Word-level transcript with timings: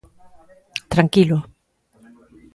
–Tranquilo. 0.93 1.37